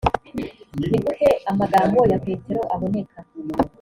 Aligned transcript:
ni 0.77 0.87
gute 1.03 1.29
amagambo 1.51 1.99
ya 2.11 2.17
petero 2.25 2.61
aboneka 2.73 3.19